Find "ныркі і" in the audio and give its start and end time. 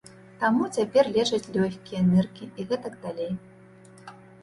2.09-2.69